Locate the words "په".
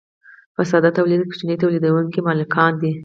0.55-0.61